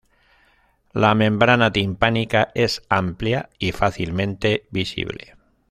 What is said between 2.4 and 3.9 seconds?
es amplia y